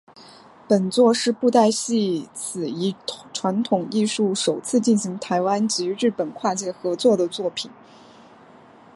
[0.67, 2.95] 本作是布袋戏此一
[3.31, 7.69] 传统艺术首次进行台湾及日本跨界合作的作品。